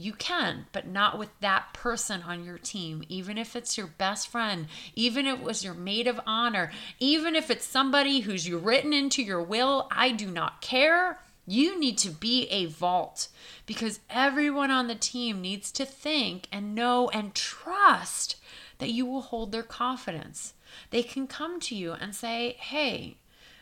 You 0.00 0.12
can, 0.12 0.66
but 0.70 0.86
not 0.86 1.18
with 1.18 1.30
that 1.40 1.72
person 1.72 2.22
on 2.22 2.44
your 2.44 2.56
team, 2.56 3.02
even 3.08 3.36
if 3.36 3.56
it's 3.56 3.76
your 3.76 3.88
best 3.88 4.28
friend, 4.28 4.68
even 4.94 5.26
if 5.26 5.40
it 5.40 5.44
was 5.44 5.64
your 5.64 5.74
maid 5.74 6.06
of 6.06 6.20
honor, 6.24 6.70
even 7.00 7.34
if 7.34 7.50
it's 7.50 7.66
somebody 7.66 8.20
who's 8.20 8.46
you 8.46 8.58
written 8.58 8.92
into 8.92 9.24
your 9.24 9.42
will. 9.42 9.88
I 9.90 10.12
do 10.12 10.30
not 10.30 10.60
care. 10.60 11.18
You 11.48 11.80
need 11.80 11.98
to 11.98 12.10
be 12.10 12.46
a 12.48 12.66
vault 12.66 13.26
because 13.66 13.98
everyone 14.08 14.70
on 14.70 14.86
the 14.86 14.94
team 14.94 15.40
needs 15.40 15.72
to 15.72 15.84
think 15.84 16.46
and 16.52 16.76
know 16.76 17.08
and 17.08 17.34
trust 17.34 18.36
that 18.78 18.90
you 18.90 19.04
will 19.04 19.22
hold 19.22 19.50
their 19.50 19.64
confidence. 19.64 20.54
They 20.90 21.02
can 21.02 21.26
come 21.26 21.58
to 21.58 21.74
you 21.74 21.94
and 21.94 22.14
say, 22.14 22.56
Hey, 22.60 23.16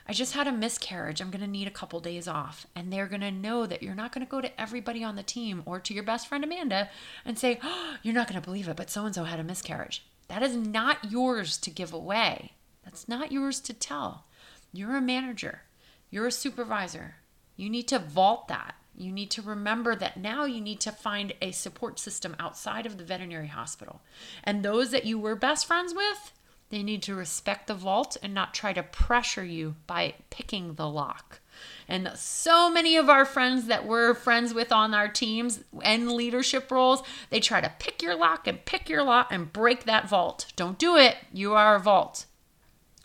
I 0.08 0.12
just 0.12 0.34
had 0.34 0.46
a 0.46 0.52
miscarriage. 0.52 1.20
I'm 1.20 1.30
going 1.30 1.40
to 1.40 1.46
need 1.46 1.66
a 1.66 1.72
couple 1.72 1.98
days 2.00 2.28
off. 2.28 2.66
And 2.76 2.92
they're 2.92 3.08
going 3.08 3.22
to 3.22 3.30
know 3.30 3.66
that 3.66 3.82
you're 3.82 3.94
not 3.94 4.12
going 4.12 4.25
to 4.25 4.30
go 4.30 4.40
to 4.40 4.60
everybody 4.60 5.02
on 5.02 5.16
the 5.16 5.22
team 5.22 5.62
or 5.66 5.80
to 5.80 5.92
your 5.92 6.04
best 6.04 6.28
friend 6.28 6.44
Amanda 6.44 6.88
and 7.25 7.38
say, 7.38 7.58
oh, 7.62 7.96
You're 8.02 8.14
not 8.14 8.28
going 8.28 8.40
to 8.40 8.44
believe 8.44 8.68
it, 8.68 8.76
but 8.76 8.90
so 8.90 9.04
and 9.04 9.14
so 9.14 9.25
had 9.25 9.40
a 9.40 9.44
miscarriage. 9.44 10.04
That 10.28 10.42
is 10.42 10.56
not 10.56 11.10
yours 11.10 11.58
to 11.58 11.70
give 11.70 11.92
away. 11.92 12.52
That's 12.84 13.08
not 13.08 13.32
yours 13.32 13.60
to 13.60 13.72
tell. 13.72 14.25
You're 14.72 14.96
a 14.96 15.00
manager, 15.00 15.62
you're 16.10 16.26
a 16.26 16.32
supervisor. 16.32 17.16
You 17.56 17.70
need 17.70 17.88
to 17.88 17.98
vault 17.98 18.48
that. 18.48 18.75
You 18.94 19.12
need 19.12 19.30
to 19.32 19.42
remember 19.42 19.96
that 19.96 20.18
now 20.18 20.44
you 20.44 20.60
need 20.60 20.80
to 20.80 20.92
find 20.92 21.32
a 21.40 21.52
support 21.52 21.98
system 21.98 22.36
outside 22.38 22.86
of 22.86 22.98
the 22.98 23.04
veterinary 23.04 23.48
hospital. 23.48 24.02
And 24.44 24.62
those 24.62 24.90
that 24.90 25.06
you 25.06 25.18
were 25.18 25.36
best 25.36 25.66
friends 25.66 25.94
with, 25.94 26.32
they 26.68 26.82
need 26.82 27.02
to 27.04 27.14
respect 27.14 27.66
the 27.66 27.75
vault 27.75 28.16
and 28.23 28.35
not 28.35 28.54
try 28.54 28.73
to 28.73 28.82
pressure 28.82 29.44
you 29.44 29.76
by 29.87 30.14
picking 30.30 30.75
the 30.75 30.88
lock. 30.88 31.40
And 31.88 32.11
so 32.14 32.70
many 32.70 32.96
of 32.96 33.08
our 33.08 33.25
friends 33.25 33.66
that 33.66 33.87
we're 33.87 34.14
friends 34.14 34.52
with 34.52 34.73
on 34.73 34.92
our 34.92 35.08
teams 35.08 35.61
and 35.82 36.12
leadership 36.12 36.70
roles, 36.70 37.02
they 37.30 37.40
try 37.40 37.61
to 37.61 37.73
pick 37.78 38.02
your 38.02 38.16
lock 38.16 38.46
and 38.46 38.64
pick 38.64 38.88
your 38.88 39.02
lock 39.02 39.28
and 39.30 39.52
break 39.52 39.85
that 39.85 40.08
vault. 40.08 40.52
Don't 40.56 40.78
do 40.78 40.96
it. 40.96 41.16
You 41.32 41.54
are 41.54 41.76
a 41.76 41.80
vault. 41.80 42.26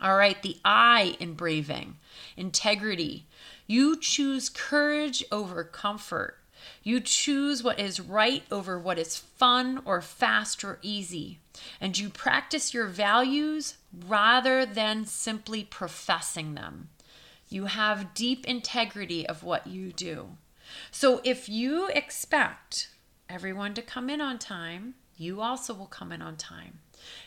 All 0.02 0.18
right, 0.18 0.42
the 0.42 0.58
I 0.66 1.16
in 1.20 1.36
braving, 1.36 1.98
integrity. 2.36 3.28
You 3.68 4.00
choose 4.00 4.50
courage 4.50 5.24
over 5.32 5.64
comfort. 5.64 6.41
You 6.84 7.00
choose 7.00 7.64
what 7.64 7.80
is 7.80 8.00
right 8.00 8.44
over 8.52 8.78
what 8.80 9.00
is 9.00 9.18
fun 9.18 9.82
or 9.86 10.02
fast 10.02 10.64
or 10.64 10.80
easy. 10.82 11.40
And 11.80 11.98
you 11.98 12.10
practice 12.10 12.74
your 12.74 12.88
values 12.88 13.78
rather 14.08 14.66
than 14.66 15.06
simply 15.06 15.64
professing 15.64 16.56
them. 16.56 16.90
You 17.50 17.66
have 17.66 18.14
deep 18.14 18.46
integrity 18.46 19.28
of 19.28 19.44
what 19.44 19.68
you 19.68 19.92
do. 19.92 20.38
So 20.90 21.22
if 21.24 21.50
you 21.50 21.88
expect 21.90 22.90
everyone 23.30 23.74
to 23.74 23.82
come 23.82 24.10
in 24.10 24.22
on 24.22 24.40
time, 24.40 24.96
you 25.18 25.42
also 25.42 25.74
will 25.74 25.88
come 25.88 26.12
in 26.12 26.22
on 26.22 26.38
time. 26.38 26.80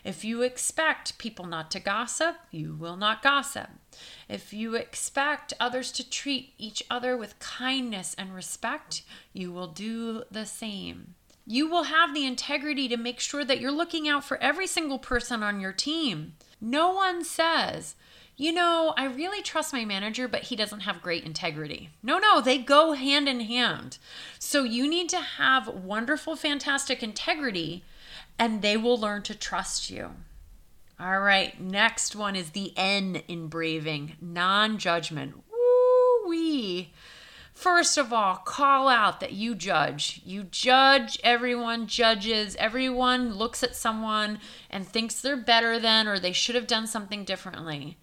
If 0.05 0.25
you 0.25 0.43
expect 0.43 1.19
people 1.19 1.47
not 1.47 1.71
to 1.73 1.81
gossip, 1.81 2.37
you 2.51 2.75
will 2.75 2.97
not 2.97 3.23
gossip. 3.23 3.69
If 4.29 4.53
you 4.53 4.75
expect 4.75 5.55
others 5.59 5.93
to 5.93 6.09
treat 6.09 6.55
each 6.59 6.83
other 6.91 7.17
with 7.17 7.39
kindness 7.39 8.15
and 8.19 8.35
respect, 8.35 9.03
you 9.33 9.53
will 9.53 9.69
do 9.69 10.25
the 10.31 10.47
same. 10.47 11.15
You 11.47 11.69
will 11.69 11.85
have 11.85 12.15
the 12.15 12.25
integrity 12.25 12.89
to 12.89 12.97
make 12.97 13.21
sure 13.21 13.45
that 13.45 13.61
you're 13.61 13.71
looking 13.71 14.09
out 14.09 14.25
for 14.25 14.39
every 14.39 14.67
single 14.67 14.99
person 14.99 15.43
on 15.43 15.61
your 15.61 15.73
team. 15.73 16.35
No 16.61 16.91
one 16.93 17.23
says, 17.23 17.97
you 18.37 18.51
know, 18.51 18.95
I 18.97 19.05
really 19.05 19.43
trust 19.43 19.73
my 19.73 19.85
manager, 19.85 20.27
but 20.27 20.45
he 20.45 20.57
doesn't 20.57 20.81
have 20.81 21.03
great 21.03 21.25
integrity. 21.25 21.91
No, 22.03 22.19
no, 22.19 22.41
they 22.41 22.59
go 22.59 22.93
hand 22.93 23.29
in 23.29 23.41
hand. 23.41 23.99
So 24.39 24.65
you 24.65 24.89
need 24.89 25.09
to 25.11 25.21
have 25.21 25.69
wonderful, 25.69 26.35
fantastic 26.35 27.03
integrity, 27.03 27.85
and 28.39 28.63
they 28.63 28.77
will 28.77 28.99
learn 28.99 29.23
to 29.23 29.35
trust 29.35 29.91
you. 29.91 30.11
All 30.99 31.21
right, 31.21 31.61
next 31.61 32.15
one 32.15 32.37
is 32.37 32.51
the 32.51 32.73
N 32.77 33.23
in 33.27 33.49
braving 33.49 34.17
non 34.21 34.79
judgment. 34.79 35.43
Woo 35.51 36.29
wee. 36.29 36.93
First 37.53 37.97
of 37.99 38.13
all, 38.13 38.37
call 38.37 38.89
out 38.89 39.21
that 39.21 39.33
you 39.33 39.55
judge. 39.55 40.21
You 40.25 40.45
judge, 40.45 41.19
everyone 41.23 41.87
judges, 41.87 42.57
everyone 42.57 43.35
looks 43.35 43.63
at 43.63 43.77
someone 43.77 44.41
and 44.69 44.87
thinks 44.87 45.21
they're 45.21 45.37
better 45.37 45.79
than 45.79 46.09
or 46.09 46.19
they 46.19 46.33
should 46.33 46.57
have 46.57 46.67
done 46.67 46.89
something 46.89 47.25
differently. 47.25 47.97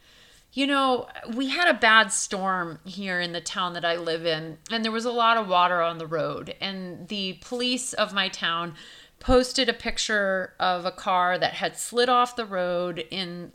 You 0.53 0.67
know, 0.67 1.07
we 1.33 1.49
had 1.49 1.69
a 1.69 1.79
bad 1.79 2.11
storm 2.11 2.79
here 2.83 3.21
in 3.21 3.31
the 3.31 3.39
town 3.39 3.73
that 3.73 3.85
I 3.85 3.95
live 3.95 4.25
in, 4.25 4.57
and 4.69 4.83
there 4.83 4.91
was 4.91 5.05
a 5.05 5.11
lot 5.11 5.37
of 5.37 5.47
water 5.47 5.81
on 5.81 5.97
the 5.97 6.07
road. 6.07 6.55
And 6.59 7.07
the 7.07 7.37
police 7.41 7.93
of 7.93 8.13
my 8.13 8.27
town 8.27 8.75
posted 9.21 9.69
a 9.69 9.73
picture 9.73 10.53
of 10.59 10.85
a 10.85 10.91
car 10.91 11.37
that 11.37 11.53
had 11.53 11.77
slid 11.77 12.09
off 12.09 12.35
the 12.35 12.45
road 12.45 13.05
in 13.09 13.53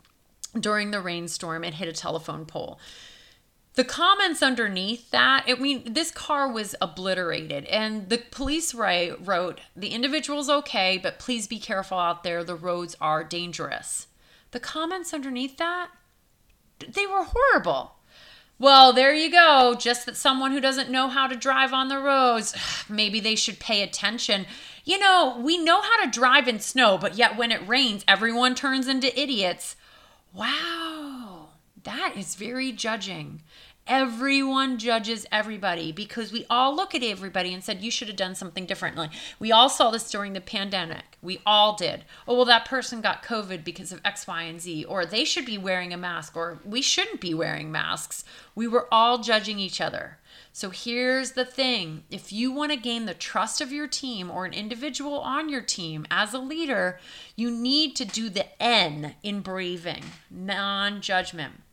during 0.58 0.90
the 0.90 1.00
rainstorm 1.02 1.62
and 1.62 1.74
hit 1.74 1.88
a 1.88 1.92
telephone 1.92 2.46
pole. 2.46 2.80
The 3.74 3.84
comments 3.84 4.42
underneath 4.42 5.10
that, 5.10 5.44
I 5.46 5.54
mean, 5.54 5.92
this 5.92 6.10
car 6.10 6.50
was 6.50 6.74
obliterated, 6.80 7.66
and 7.66 8.08
the 8.08 8.22
police 8.30 8.72
wrote, 8.72 9.60
The 9.76 9.88
individual's 9.88 10.48
okay, 10.48 10.96
but 10.96 11.18
please 11.18 11.46
be 11.46 11.58
careful 11.58 11.98
out 11.98 12.22
there. 12.22 12.42
The 12.42 12.54
roads 12.54 12.96
are 13.02 13.22
dangerous. 13.22 14.06
The 14.52 14.60
comments 14.60 15.12
underneath 15.12 15.58
that, 15.58 15.90
they 16.88 17.06
were 17.06 17.26
horrible. 17.26 17.95
Well, 18.58 18.94
there 18.94 19.12
you 19.12 19.30
go. 19.30 19.76
Just 19.78 20.06
that 20.06 20.16
someone 20.16 20.52
who 20.52 20.60
doesn't 20.60 20.90
know 20.90 21.08
how 21.08 21.26
to 21.26 21.36
drive 21.36 21.72
on 21.72 21.88
the 21.88 21.98
roads, 21.98 22.54
maybe 22.88 23.20
they 23.20 23.34
should 23.34 23.60
pay 23.60 23.82
attention. 23.82 24.46
You 24.84 24.98
know, 24.98 25.36
we 25.40 25.58
know 25.58 25.80
how 25.82 26.04
to 26.04 26.10
drive 26.10 26.48
in 26.48 26.60
snow, 26.60 26.96
but 26.96 27.16
yet 27.16 27.36
when 27.36 27.52
it 27.52 27.66
rains, 27.66 28.04
everyone 28.06 28.54
turns 28.54 28.88
into 28.88 29.18
idiots. 29.20 29.76
Wow, 30.32 31.48
that 31.82 32.14
is 32.16 32.34
very 32.34 32.72
judging. 32.72 33.42
Everyone 33.88 34.78
judges 34.78 35.26
everybody 35.30 35.92
because 35.92 36.32
we 36.32 36.44
all 36.50 36.74
look 36.74 36.92
at 36.92 37.04
everybody 37.04 37.54
and 37.54 37.62
said, 37.62 37.82
you 37.82 37.90
should 37.92 38.08
have 38.08 38.16
done 38.16 38.34
something 38.34 38.66
differently. 38.66 39.10
We 39.38 39.52
all 39.52 39.68
saw 39.68 39.92
this 39.92 40.10
during 40.10 40.32
the 40.32 40.40
pandemic. 40.40 41.18
We 41.22 41.40
all 41.46 41.76
did. 41.76 42.04
Oh, 42.26 42.34
well, 42.34 42.44
that 42.46 42.64
person 42.64 43.00
got 43.00 43.22
COVID 43.22 43.62
because 43.62 43.92
of 43.92 44.00
X, 44.04 44.26
Y, 44.26 44.42
and 44.42 44.60
Z, 44.60 44.84
or 44.86 45.06
they 45.06 45.24
should 45.24 45.46
be 45.46 45.56
wearing 45.56 45.92
a 45.92 45.96
mask, 45.96 46.36
or 46.36 46.58
we 46.64 46.82
shouldn't 46.82 47.20
be 47.20 47.32
wearing 47.32 47.70
masks. 47.70 48.24
We 48.56 48.66
were 48.66 48.88
all 48.90 49.18
judging 49.18 49.60
each 49.60 49.80
other. 49.80 50.18
So 50.52 50.70
here's 50.70 51.32
the 51.32 51.44
thing 51.44 52.04
if 52.10 52.32
you 52.32 52.50
want 52.50 52.72
to 52.72 52.78
gain 52.78 53.06
the 53.06 53.14
trust 53.14 53.60
of 53.60 53.70
your 53.70 53.86
team 53.86 54.30
or 54.30 54.44
an 54.44 54.52
individual 54.52 55.20
on 55.20 55.48
your 55.48 55.60
team 55.60 56.06
as 56.10 56.34
a 56.34 56.38
leader, 56.38 56.98
you 57.36 57.50
need 57.52 57.94
to 57.96 58.04
do 58.04 58.30
the 58.30 58.46
N 58.60 59.14
in 59.22 59.42
braving, 59.42 60.02
non 60.28 61.00
judgment. 61.00 61.65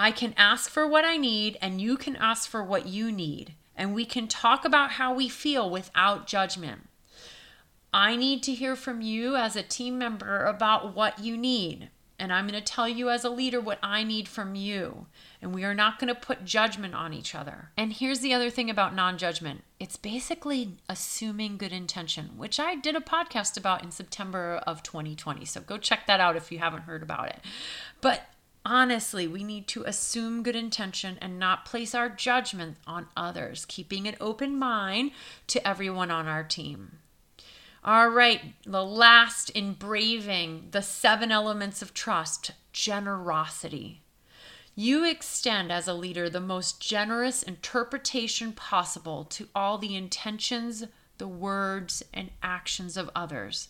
I 0.00 0.12
can 0.12 0.32
ask 0.38 0.70
for 0.70 0.88
what 0.88 1.04
I 1.04 1.18
need, 1.18 1.58
and 1.60 1.78
you 1.78 1.98
can 1.98 2.16
ask 2.16 2.48
for 2.48 2.64
what 2.64 2.86
you 2.86 3.12
need. 3.12 3.52
And 3.76 3.94
we 3.94 4.06
can 4.06 4.28
talk 4.28 4.64
about 4.64 4.92
how 4.92 5.12
we 5.12 5.28
feel 5.28 5.68
without 5.68 6.26
judgment. 6.26 6.88
I 7.92 8.16
need 8.16 8.42
to 8.44 8.54
hear 8.54 8.76
from 8.76 9.02
you 9.02 9.36
as 9.36 9.56
a 9.56 9.62
team 9.62 9.98
member 9.98 10.46
about 10.46 10.96
what 10.96 11.18
you 11.18 11.36
need. 11.36 11.90
And 12.18 12.32
I'm 12.32 12.48
going 12.48 12.58
to 12.58 12.64
tell 12.64 12.88
you 12.88 13.10
as 13.10 13.24
a 13.24 13.30
leader 13.30 13.60
what 13.60 13.78
I 13.82 14.02
need 14.02 14.26
from 14.26 14.54
you. 14.54 15.04
And 15.42 15.54
we 15.54 15.64
are 15.64 15.74
not 15.74 15.98
going 15.98 16.08
to 16.08 16.18
put 16.18 16.46
judgment 16.46 16.94
on 16.94 17.12
each 17.12 17.34
other. 17.34 17.68
And 17.76 17.92
here's 17.92 18.20
the 18.20 18.32
other 18.32 18.48
thing 18.48 18.70
about 18.70 18.94
non 18.94 19.18
judgment 19.18 19.64
it's 19.78 19.98
basically 19.98 20.78
assuming 20.88 21.58
good 21.58 21.72
intention, 21.72 22.38
which 22.38 22.58
I 22.58 22.74
did 22.74 22.96
a 22.96 23.00
podcast 23.00 23.58
about 23.58 23.84
in 23.84 23.90
September 23.90 24.62
of 24.66 24.82
2020. 24.82 25.44
So 25.44 25.60
go 25.60 25.76
check 25.76 26.06
that 26.06 26.20
out 26.20 26.36
if 26.36 26.50
you 26.50 26.58
haven't 26.58 26.82
heard 26.84 27.02
about 27.02 27.28
it. 27.28 27.40
But 28.00 28.26
Honestly, 28.64 29.26
we 29.26 29.42
need 29.42 29.66
to 29.68 29.84
assume 29.84 30.42
good 30.42 30.56
intention 30.56 31.16
and 31.20 31.38
not 31.38 31.64
place 31.64 31.94
our 31.94 32.08
judgment 32.08 32.76
on 32.86 33.06
others, 33.16 33.64
keeping 33.64 34.06
an 34.06 34.16
open 34.20 34.58
mind 34.58 35.12
to 35.46 35.66
everyone 35.66 36.10
on 36.10 36.26
our 36.26 36.44
team. 36.44 36.98
All 37.82 38.10
right, 38.10 38.54
the 38.66 38.84
last 38.84 39.48
in 39.50 39.72
braving 39.72 40.68
the 40.72 40.82
seven 40.82 41.32
elements 41.32 41.80
of 41.80 41.94
trust 41.94 42.50
generosity. 42.74 44.02
You 44.74 45.04
extend 45.04 45.72
as 45.72 45.88
a 45.88 45.94
leader 45.94 46.28
the 46.28 46.40
most 46.40 46.80
generous 46.80 47.42
interpretation 47.42 48.52
possible 48.52 49.24
to 49.24 49.48
all 49.54 49.78
the 49.78 49.96
intentions, 49.96 50.84
the 51.16 51.28
words, 51.28 52.02
and 52.12 52.30
actions 52.42 52.98
of 52.98 53.10
others. 53.14 53.68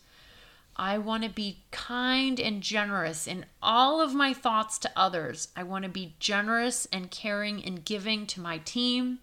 I 0.81 0.97
want 0.97 1.25
to 1.25 1.29
be 1.29 1.59
kind 1.71 2.41
and 2.41 2.63
generous 2.63 3.27
in 3.27 3.45
all 3.63 4.01
of 4.01 4.15
my 4.15 4.33
thoughts 4.33 4.79
to 4.79 4.91
others. 4.97 5.49
I 5.55 5.63
want 5.63 5.83
to 5.83 5.91
be 5.91 6.15
generous 6.21 6.89
and 6.91 7.11
caring 7.11 7.63
and 7.63 7.85
giving 7.85 8.27
to 8.29 8.41
my 8.41 8.57
team. 8.57 9.19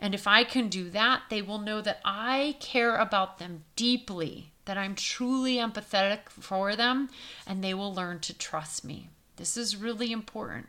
And 0.00 0.12
if 0.12 0.26
I 0.26 0.42
can 0.42 0.68
do 0.68 0.90
that, 0.90 1.22
they 1.30 1.40
will 1.40 1.60
know 1.60 1.80
that 1.82 2.00
I 2.04 2.56
care 2.58 2.96
about 2.96 3.38
them 3.38 3.62
deeply, 3.76 4.50
that 4.64 4.76
I'm 4.76 4.96
truly 4.96 5.54
empathetic 5.58 6.28
for 6.30 6.74
them, 6.74 7.10
and 7.46 7.62
they 7.62 7.74
will 7.74 7.94
learn 7.94 8.18
to 8.18 8.34
trust 8.36 8.84
me. 8.84 9.08
This 9.38 9.56
is 9.56 9.76
really 9.76 10.10
important. 10.10 10.66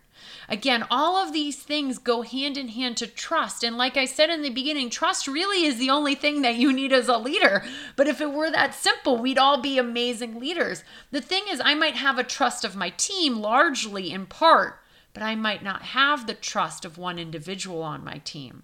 Again, 0.47 0.85
all 0.91 1.17
of 1.17 1.33
these 1.33 1.57
things 1.57 1.97
go 1.97 2.21
hand 2.21 2.57
in 2.57 2.69
hand 2.69 2.97
to 2.97 3.07
trust. 3.07 3.63
And 3.63 3.77
like 3.77 3.97
I 3.97 4.05
said 4.05 4.29
in 4.29 4.43
the 4.43 4.49
beginning, 4.49 4.89
trust 4.89 5.27
really 5.27 5.65
is 5.65 5.77
the 5.77 5.89
only 5.89 6.13
thing 6.13 6.43
that 6.43 6.55
you 6.55 6.71
need 6.71 6.93
as 6.93 7.07
a 7.07 7.17
leader. 7.17 7.63
But 7.95 8.07
if 8.07 8.21
it 8.21 8.31
were 8.31 8.51
that 8.51 8.75
simple, 8.75 9.17
we'd 9.17 9.39
all 9.39 9.59
be 9.59 9.77
amazing 9.77 10.39
leaders. 10.39 10.83
The 11.11 11.21
thing 11.21 11.43
is, 11.49 11.59
I 11.63 11.73
might 11.73 11.95
have 11.95 12.19
a 12.19 12.23
trust 12.23 12.63
of 12.63 12.75
my 12.75 12.91
team 12.91 13.39
largely 13.39 14.11
in 14.11 14.27
part, 14.27 14.79
but 15.13 15.23
I 15.23 15.35
might 15.35 15.63
not 15.63 15.81
have 15.81 16.27
the 16.27 16.35
trust 16.35 16.85
of 16.85 16.97
one 16.97 17.17
individual 17.17 17.81
on 17.81 18.03
my 18.03 18.19
team. 18.19 18.63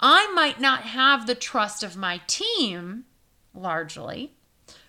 I 0.00 0.30
might 0.32 0.60
not 0.60 0.82
have 0.82 1.26
the 1.26 1.34
trust 1.34 1.82
of 1.82 1.96
my 1.96 2.20
team 2.28 3.04
largely, 3.52 4.34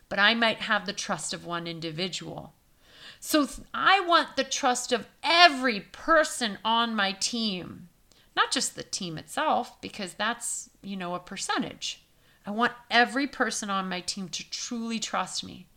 but 0.10 0.20
I 0.20 0.36
might 0.36 0.62
have 0.62 0.86
the 0.86 0.94
trust 0.94 1.34
of 1.34 1.46
one 1.46 1.66
individual. 1.66 2.54
So 3.20 3.48
I 3.74 4.00
want 4.02 4.36
the 4.36 4.44
trust 4.44 4.92
of 4.92 5.08
every 5.24 5.80
person 5.80 6.58
on 6.64 6.96
my 6.96 7.14
team, 7.14 7.90
not 8.36 8.52
just 8.52 8.76
the 8.76 8.84
team 8.84 9.18
itself, 9.18 9.80
because 9.82 10.14
that's, 10.14 10.70
you 10.82 10.96
know, 10.96 11.16
a 11.16 11.20
percentage. 11.20 12.04
I 12.46 12.52
want 12.52 12.74
every 12.90 13.28
person 13.28 13.70
on 13.70 13.90
my 13.90 14.00
team 14.00 14.30
to 14.30 14.50
truly 14.50 15.00
trust 15.00 15.44
me. 15.44 15.68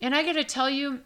And 0.00 0.14
I 0.14 0.22
got 0.22 0.34
to 0.34 0.44
tell 0.44 0.70
you, 0.70 1.00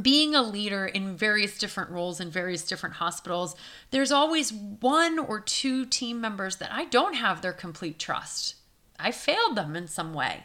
being 0.00 0.34
a 0.34 0.42
leader 0.42 0.86
in 0.86 1.16
various 1.16 1.58
different 1.58 1.90
roles 1.90 2.20
in 2.20 2.30
various 2.30 2.62
different 2.62 2.96
hospitals, 2.96 3.56
there's 3.90 4.12
always 4.12 4.52
one 4.52 5.18
or 5.18 5.40
two 5.40 5.84
team 5.84 6.20
members 6.20 6.56
that 6.56 6.72
I 6.72 6.84
don't 6.84 7.14
have 7.14 7.42
their 7.42 7.52
complete 7.52 7.98
trust. 7.98 8.54
I 8.98 9.10
failed 9.10 9.56
them 9.56 9.74
in 9.76 9.88
some 9.88 10.14
way. 10.14 10.44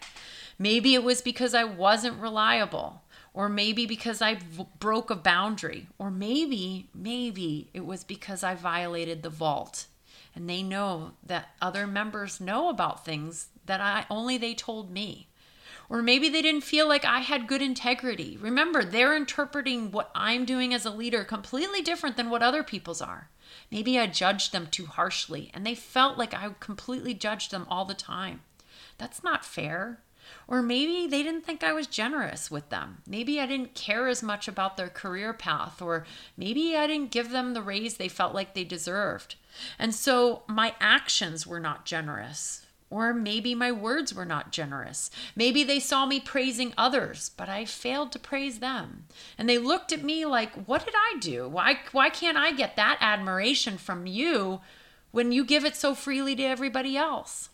Maybe 0.58 0.94
it 0.96 1.04
was 1.04 1.22
because 1.22 1.54
I 1.54 1.64
wasn't 1.64 2.20
reliable, 2.20 3.03
or 3.34 3.50
maybe 3.50 3.86
because 3.86 4.22
I 4.22 4.36
v- 4.36 4.68
broke 4.80 5.10
a 5.10 5.16
boundary, 5.16 5.88
or 5.98 6.12
maybe, 6.12 6.90
maybe 6.94 7.70
it 7.74 7.86
was 7.86 8.04
because 8.04 8.44
I 8.44 8.56
violated 8.56 9.24
the 9.24 9.30
vault. 9.30 9.88
And 10.36 10.50
they 10.50 10.64
know 10.64 11.12
that 11.26 11.50
other 11.62 11.88
members 11.88 12.40
know 12.40 12.70
about 12.70 13.06
things 13.06 13.48
that 13.66 13.82
I 13.82 14.06
only 14.10 14.38
they 14.38 14.54
told 14.54 14.92
me. 14.92 15.28
Or 15.90 16.02
maybe 16.02 16.30
they 16.30 16.42
didn't 16.42 16.62
feel 16.62 16.88
like 16.88 17.06
I 17.06 17.20
had 17.20 17.48
good 17.48 17.62
integrity. 17.62 18.38
Remember, 18.40 18.84
they're 18.84 19.16
interpreting 19.16 19.92
what 19.92 20.12
I'm 20.16 20.46
doing 20.46 20.74
as 20.74 20.86
a 20.86 20.92
leader 20.92 21.24
completely 21.24 21.82
different 21.82 22.18
than 22.18 22.30
what 22.30 22.42
other 22.42 22.64
people's 22.64 23.02
are. 23.02 23.30
Maybe 23.70 24.00
I 24.00 24.08
judged 24.08 24.52
them 24.52 24.68
too 24.68 24.86
harshly 24.86 25.52
and 25.54 25.66
they 25.66 25.76
felt 25.76 26.18
like 26.18 26.34
I 26.34 26.50
completely 26.60 27.14
judged 27.14 27.52
them 27.52 27.68
all 27.70 27.86
the 27.86 27.94
time. 27.94 28.42
That's 28.98 29.24
not 29.24 29.46
fair. 29.46 30.00
Or 30.48 30.62
maybe 30.62 31.08
they 31.08 31.24
didn't 31.24 31.46
think 31.46 31.64
I 31.64 31.74
was 31.74 31.88
generous 31.88 32.52
with 32.52 32.70
them. 32.70 33.02
Maybe 33.08 33.40
I 33.40 33.46
didn't 33.46 33.76
care 33.76 34.08
as 34.08 34.24
much 34.24 34.48
about 34.48 34.78
their 34.78 34.90
career 34.90 35.34
path, 35.34 35.82
or 35.82 36.06
maybe 36.38 36.76
I 36.76 36.88
didn't 36.88 37.12
give 37.12 37.32
them 37.32 37.54
the 37.54 37.62
raise 37.62 37.98
they 37.98 38.08
felt 38.08 38.34
like 38.34 38.54
they 38.54 38.64
deserved. 38.64 39.36
And 39.78 39.94
so 39.94 40.44
my 40.48 40.76
actions 40.80 41.46
were 41.48 41.60
not 41.60 41.86
generous. 41.86 42.66
Or 42.94 43.12
maybe 43.12 43.56
my 43.56 43.72
words 43.72 44.14
were 44.14 44.24
not 44.24 44.52
generous. 44.52 45.10
Maybe 45.36 45.64
they 45.64 45.80
saw 45.80 46.06
me 46.06 46.20
praising 46.20 46.76
others, 46.78 47.32
but 47.36 47.50
I 47.50 47.66
failed 47.66 48.12
to 48.12 48.20
praise 48.20 48.60
them. 48.60 49.06
And 49.36 49.50
they 49.50 49.58
looked 49.58 49.92
at 49.92 50.04
me 50.04 50.26
like, 50.26 50.54
What 50.68 50.86
did 50.86 50.94
I 50.96 51.18
do? 51.20 51.50
Why, 51.50 51.80
why 51.92 52.12
can't 52.12 52.38
I 52.38 52.52
get 52.52 52.76
that 52.76 53.00
admiration 53.02 53.80
from 53.80 54.06
you 54.06 54.62
when 55.10 55.32
you 55.32 55.44
give 55.44 55.66
it 55.66 55.76
so 55.76 55.96
freely 55.96 56.36
to 56.36 56.44
everybody 56.44 56.96
else? 56.96 57.50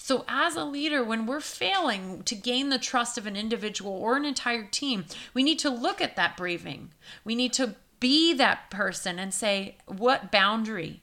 So, 0.00 0.24
as 0.28 0.54
a 0.54 0.64
leader, 0.64 1.02
when 1.02 1.26
we're 1.26 1.40
failing 1.40 2.22
to 2.22 2.36
gain 2.36 2.68
the 2.68 2.78
trust 2.78 3.18
of 3.18 3.26
an 3.26 3.36
individual 3.36 3.92
or 3.92 4.16
an 4.16 4.24
entire 4.24 4.64
team, 4.64 5.06
we 5.34 5.42
need 5.42 5.58
to 5.58 5.70
look 5.70 6.00
at 6.00 6.14
that 6.14 6.36
braving. 6.36 6.92
We 7.24 7.34
need 7.34 7.52
to 7.54 7.74
be 7.98 8.32
that 8.34 8.70
person 8.70 9.18
and 9.18 9.34
say, 9.34 9.76
What 9.86 10.30
boundary? 10.30 11.02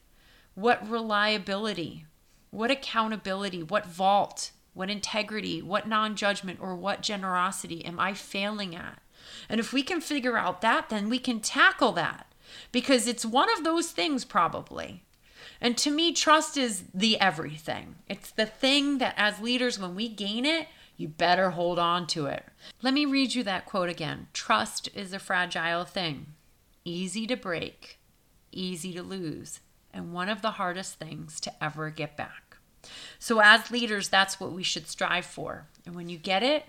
What 0.56 0.90
reliability? 0.90 2.06
What 2.52 2.72
accountability? 2.72 3.62
What 3.62 3.86
vault? 3.86 4.52
What 4.74 4.90
integrity? 4.90 5.62
What 5.62 5.88
non 5.88 6.16
judgment 6.16 6.60
or 6.62 6.74
what 6.76 7.02
generosity 7.02 7.84
am 7.86 8.00
I 8.00 8.14
failing 8.14 8.76
at? 8.76 9.02
And 9.50 9.60
if 9.60 9.74
we 9.74 9.84
can 9.84 10.00
figure 10.00 10.38
out 10.38 10.62
that, 10.62 10.88
then 10.90 11.10
we 11.10 11.20
can 11.20 11.42
tackle 11.42 11.92
that 11.94 12.34
because 12.72 13.08
it's 13.08 13.26
one 13.26 13.52
of 13.52 13.64
those 13.64 13.92
things, 13.92 14.24
probably. 14.24 15.04
And 15.62 15.78
to 15.78 15.92
me, 15.92 16.14
trust 16.14 16.58
is 16.58 16.84
the 16.94 17.20
everything. 17.20 17.96
It's 18.08 18.32
the 18.32 18.46
thing 18.46 18.98
that, 19.00 19.14
as 19.18 19.40
leaders, 19.40 19.80
when 19.80 19.96
we 19.96 20.10
gain 20.10 20.46
it, 20.46 20.68
you 20.98 21.08
better 21.08 21.52
hold 21.52 21.78
on 21.78 22.08
to 22.08 22.28
it. 22.28 22.46
Let 22.82 22.94
me 22.94 23.06
read 23.06 23.36
you 23.36 23.44
that 23.44 23.66
quote 23.66 23.90
again 23.90 24.28
Trust 24.34 24.90
is 24.96 25.14
a 25.14 25.20
fragile 25.20 25.86
thing, 25.86 26.28
easy 26.84 27.28
to 27.28 27.36
break, 27.36 28.00
easy 28.52 28.94
to 28.94 29.04
lose, 29.04 29.60
and 29.94 30.14
one 30.14 30.30
of 30.30 30.42
the 30.42 30.52
hardest 30.52 30.96
things 30.96 31.40
to 31.42 31.64
ever 31.64 31.90
get 31.90 32.16
back. 32.16 32.58
So, 33.20 33.40
as 33.40 33.72
leaders, 33.72 34.10
that's 34.10 34.40
what 34.40 34.52
we 34.52 34.64
should 34.64 34.88
strive 34.88 35.26
for. 35.26 35.68
And 35.86 35.96
when 35.96 36.10
you 36.10 36.18
get 36.18 36.44
it, 36.44 36.66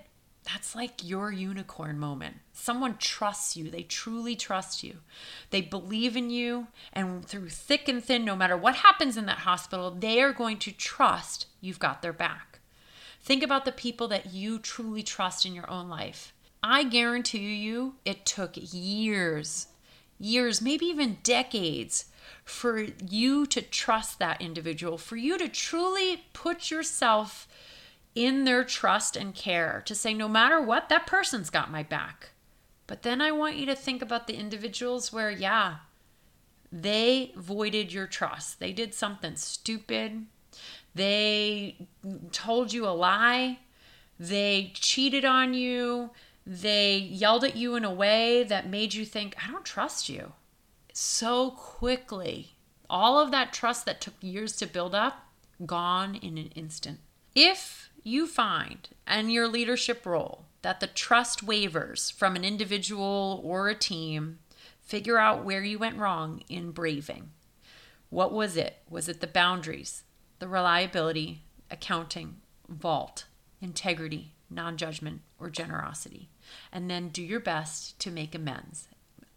that's 0.47 0.75
like 0.75 1.07
your 1.07 1.33
unicorn 1.33 1.99
moment. 1.99 2.37
Someone 2.53 2.97
trusts 2.99 3.57
you. 3.57 3.71
They 3.71 3.83
truly 3.83 4.37
trust 4.37 4.85
you. 4.85 4.99
They 5.51 5.61
believe 5.61 6.17
in 6.17 6.31
you. 6.31 6.69
And 6.93 7.25
through 7.27 7.49
thick 7.49 7.89
and 7.89 8.03
thin, 8.03 8.25
no 8.25 8.37
matter 8.37 8.57
what 8.57 8.77
happens 8.77 9.17
in 9.17 9.27
that 9.27 9.39
hospital, 9.39 9.91
they 9.91 10.21
are 10.23 10.33
going 10.33 10.59
to 10.59 10.73
trust 10.73 11.47
you've 11.61 11.81
got 11.81 12.01
their 12.01 12.13
back. 12.13 12.61
Think 13.21 13.43
about 13.43 13.65
the 13.65 13.73
people 13.73 14.07
that 14.09 14.33
you 14.33 14.59
truly 14.61 15.03
trust 15.03 15.45
in 15.45 15.55
your 15.55 15.69
own 15.69 15.89
life. 15.89 16.33
I 16.63 16.85
guarantee 16.85 17.57
you 17.57 17.97
it 18.05 18.25
took 18.25 18.53
years, 18.55 19.67
years, 20.19 20.63
maybe 20.63 20.87
even 20.87 21.19
decades 21.25 22.07
for 22.45 22.87
you 23.09 23.47
to 23.47 23.63
trust 23.63 24.19
that 24.21 24.41
individual, 24.41 24.97
for 24.97 25.17
you 25.17 25.39
to 25.39 25.49
truly 25.49 26.25
put 26.33 26.71
yourself 26.71 27.49
in 28.17 28.45
their 28.45 28.65
trust 28.65 29.15
and 29.15 29.35
care, 29.35 29.83
to 29.85 29.95
say, 29.95 30.15
no 30.15 30.27
matter 30.27 30.61
what, 30.61 30.89
that 30.89 31.07
person's 31.07 31.51
got 31.51 31.71
my 31.71 31.85
back. 31.85 32.31
But 32.89 33.03
then 33.03 33.21
I 33.21 33.31
want 33.31 33.57
you 33.57 33.67
to 33.67 33.77
think 33.77 34.01
about 34.01 34.27
the 34.27 34.37
individuals 34.37 35.13
where, 35.13 35.31
yeah, 35.31 35.77
they 36.73 37.33
voided 37.37 37.93
your 37.93 38.07
trust. 38.07 38.59
They 38.59 38.73
did 38.73 38.95
something 38.95 39.37
stupid. 39.37 40.27
They 40.95 41.77
told 42.33 42.73
you 42.73 42.87
a 42.87 42.91
lie. 42.91 43.59
They 44.19 44.73
cheated 44.75 45.27
on 45.27 45.53
you. 45.53 46.11
They 46.47 46.97
yelled 46.97 47.45
at 47.45 47.57
you 47.57 47.75
in 47.75 47.85
a 47.85 47.93
way 47.93 48.45
that 48.45 48.71
made 48.71 48.95
you 48.95 49.05
think, 49.05 49.37
I 49.45 49.51
don't 49.51 49.65
trust 49.65 50.09
you 50.09 50.33
so 50.95 51.51
quickly. 51.51 52.57
All 52.89 53.19
of 53.19 53.31
that 53.33 53.53
trust 53.53 53.85
that 53.85 54.01
took 54.01 54.15
years 54.21 54.57
to 54.57 54.67
build 54.67 54.95
up, 54.95 55.27
gone 55.67 56.15
in 56.15 56.39
an 56.39 56.53
instant. 56.55 57.01
If 57.35 57.86
you 58.07 58.27
find 58.27 58.89
in 59.11 59.31
your 59.31 59.49
leadership 59.49 60.07
role 60.07 60.45
that 60.63 60.79
the 60.79 60.87
trust 60.87 61.43
wavers 61.43 62.11
from 62.11 62.37
an 62.37 62.45
individual 62.45 63.41
or 63.45 63.69
a 63.69 63.75
team, 63.75 64.39
figure 64.81 65.19
out 65.19 65.45
where 65.45 65.65
you 65.65 65.79
went 65.79 65.99
wrong 65.99 66.43
in 66.49 66.71
braving. 66.71 67.31
What 68.09 68.33
was 68.33 68.57
it? 68.57 68.79
Was 68.89 69.09
it 69.09 69.21
the 69.21 69.27
boundaries, 69.27 70.05
the 70.39 70.47
reliability, 70.47 71.43
accounting, 71.71 72.37
vault, 72.69 73.27
integrity, 73.61 74.35
non 74.49 74.77
judgment, 74.77 75.23
or 75.41 75.51
generosity? 75.51 76.29
And 76.73 76.89
then 76.89 77.09
do 77.09 77.23
your 77.23 77.41
best 77.41 77.99
to 78.01 78.11
make 78.13 78.35
amends 78.35 78.87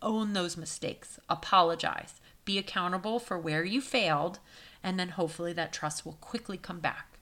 own 0.01 0.33
those 0.33 0.55
mistakes, 0.55 1.19
apologize, 1.27 2.21
be 2.45 2.57
accountable 2.57 3.19
for 3.19 3.37
where 3.37 3.63
you 3.63 3.81
failed, 3.81 4.39
and 4.81 4.99
then 4.99 5.09
hopefully 5.09 5.53
that 5.53 5.73
trust 5.73 6.05
will 6.05 6.17
quickly 6.21 6.57
come 6.57 6.79
back. 6.79 7.18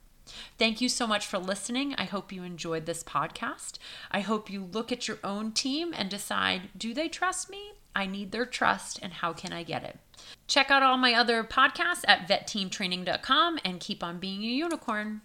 Thank 0.58 0.82
you 0.82 0.90
so 0.90 1.08
much 1.08 1.26
for 1.26 1.38
listening. 1.38 1.96
I 1.96 2.06
hope 2.06 2.32
you 2.32 2.44
enjoyed 2.44 2.86
this 2.86 3.04
podcast. 3.04 3.78
I 4.12 4.22
hope 4.22 4.50
you 4.50 4.64
look 4.64 4.92
at 4.92 5.08
your 5.08 5.20
own 5.24 5.52
team 5.52 5.94
and 5.96 6.10
decide 6.10 6.70
do 6.78 6.94
they 6.94 7.08
trust 7.08 7.50
me? 7.50 7.74
I 7.96 8.06
need 8.06 8.32
their 8.32 8.46
trust, 8.46 9.00
and 9.02 9.12
how 9.12 9.34
can 9.34 9.52
I 9.52 9.64
get 9.64 9.84
it? 9.84 9.98
Check 10.46 10.70
out 10.70 10.84
all 10.84 10.98
my 10.98 11.16
other 11.16 11.44
podcasts 11.44 12.04
at 12.08 12.28
vetteamtraining.com 12.28 13.60
and 13.66 13.80
keep 13.80 14.04
on 14.04 14.20
being 14.20 14.44
a 14.44 14.48
unicorn. 14.48 15.22